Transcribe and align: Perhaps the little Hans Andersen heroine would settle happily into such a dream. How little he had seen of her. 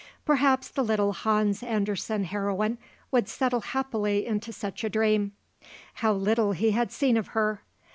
Perhaps 0.25 0.69
the 0.69 0.83
little 0.83 1.13
Hans 1.13 1.61
Andersen 1.61 2.23
heroine 2.23 2.79
would 3.11 3.29
settle 3.29 3.59
happily 3.61 4.25
into 4.25 4.51
such 4.51 4.83
a 4.83 4.89
dream. 4.89 5.33
How 5.93 6.11
little 6.11 6.53
he 6.53 6.71
had 6.71 6.91
seen 6.91 7.17
of 7.17 7.27
her. 7.37 7.61